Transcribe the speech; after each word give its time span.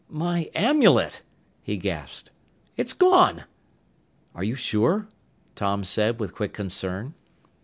"My 0.09 0.49
amulet!" 0.55 1.21
he 1.61 1.77
gasped. 1.77 2.31
"It's 2.75 2.91
gone!" 2.91 3.43
"Are 4.33 4.43
you 4.43 4.55
sure?" 4.55 5.07
Tom 5.53 5.83
said 5.83 6.19
with 6.19 6.33
quick 6.33 6.53
concern. 6.55 7.13